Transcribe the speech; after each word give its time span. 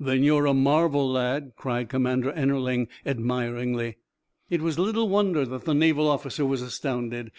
"Then 0.00 0.24
you're 0.24 0.46
a 0.46 0.54
marvel, 0.54 1.08
lad," 1.08 1.52
cried 1.54 1.88
Commander 1.88 2.32
Ennerling, 2.32 2.88
admiringly. 3.06 3.98
It 4.50 4.60
was 4.60 4.76
little 4.76 5.08
wonder 5.08 5.44
that 5.46 5.66
the 5.66 5.72
Naval 5.72 6.08
officer 6.08 6.44
was 6.44 6.62
astounded. 6.62 7.30